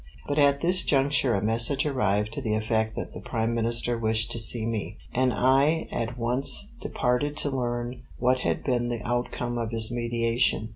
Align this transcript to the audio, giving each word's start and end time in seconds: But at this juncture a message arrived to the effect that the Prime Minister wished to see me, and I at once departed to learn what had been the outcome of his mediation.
But 0.27 0.39
at 0.39 0.61
this 0.61 0.83
juncture 0.83 1.35
a 1.35 1.43
message 1.43 1.85
arrived 1.85 2.33
to 2.33 2.41
the 2.41 2.55
effect 2.55 2.95
that 2.95 3.13
the 3.13 3.19
Prime 3.19 3.53
Minister 3.53 3.99
wished 3.99 4.31
to 4.31 4.39
see 4.39 4.65
me, 4.65 4.97
and 5.13 5.31
I 5.31 5.87
at 5.91 6.17
once 6.17 6.71
departed 6.81 7.37
to 7.37 7.51
learn 7.55 8.01
what 8.17 8.39
had 8.39 8.63
been 8.63 8.89
the 8.89 9.03
outcome 9.05 9.59
of 9.59 9.69
his 9.69 9.91
mediation. 9.91 10.69